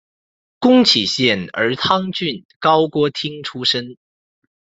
[0.57, 3.97] 宫崎县儿汤郡高锅町出身。